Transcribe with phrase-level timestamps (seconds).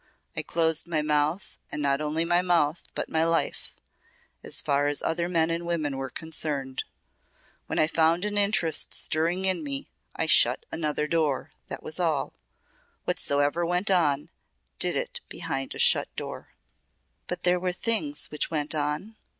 [0.35, 3.75] I closed my mouth and not only my mouth but my life
[4.41, 6.83] as far as other men and women were concerned.
[7.67, 12.33] When I found an interest stirring in me I shut another door that was all.
[13.05, 14.29] Whatsoever went on
[14.79, 16.47] did it behind a shut door."
[17.27, 19.17] "But there were things which went on?"